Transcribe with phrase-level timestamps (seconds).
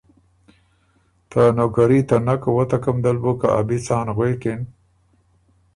[1.29, 4.61] ته نوکري ته نک وتکم دل بُو که ا بی څان غوېکِن